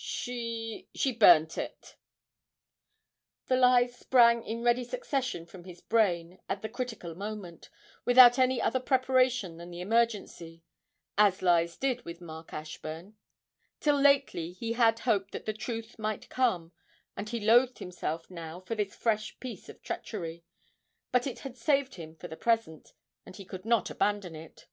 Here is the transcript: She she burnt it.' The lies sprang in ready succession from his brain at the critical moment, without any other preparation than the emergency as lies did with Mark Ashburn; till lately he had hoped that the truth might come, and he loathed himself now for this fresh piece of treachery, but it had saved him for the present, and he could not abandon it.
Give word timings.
She 0.00 0.88
she 0.94 1.10
burnt 1.10 1.58
it.' 1.58 1.96
The 3.48 3.56
lies 3.56 3.96
sprang 3.96 4.44
in 4.44 4.62
ready 4.62 4.84
succession 4.84 5.44
from 5.44 5.64
his 5.64 5.80
brain 5.80 6.38
at 6.48 6.62
the 6.62 6.68
critical 6.68 7.16
moment, 7.16 7.68
without 8.04 8.38
any 8.38 8.62
other 8.62 8.78
preparation 8.78 9.56
than 9.56 9.72
the 9.72 9.80
emergency 9.80 10.62
as 11.16 11.42
lies 11.42 11.76
did 11.76 12.04
with 12.04 12.20
Mark 12.20 12.52
Ashburn; 12.54 13.16
till 13.80 14.00
lately 14.00 14.52
he 14.52 14.74
had 14.74 15.00
hoped 15.00 15.32
that 15.32 15.46
the 15.46 15.52
truth 15.52 15.98
might 15.98 16.30
come, 16.30 16.70
and 17.16 17.30
he 17.30 17.40
loathed 17.40 17.80
himself 17.80 18.30
now 18.30 18.60
for 18.60 18.76
this 18.76 18.94
fresh 18.94 19.36
piece 19.40 19.68
of 19.68 19.82
treachery, 19.82 20.44
but 21.10 21.26
it 21.26 21.40
had 21.40 21.56
saved 21.56 21.96
him 21.96 22.14
for 22.14 22.28
the 22.28 22.36
present, 22.36 22.92
and 23.26 23.34
he 23.34 23.44
could 23.44 23.64
not 23.64 23.90
abandon 23.90 24.36
it. 24.36 24.68